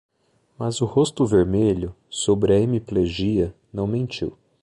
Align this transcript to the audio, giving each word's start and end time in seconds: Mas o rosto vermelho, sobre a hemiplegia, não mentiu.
Mas 0.57 0.81
o 0.81 0.85
rosto 0.85 1.27
vermelho, 1.27 1.95
sobre 2.09 2.53
a 2.55 2.59
hemiplegia, 2.59 3.53
não 3.71 3.85
mentiu. 3.85 4.35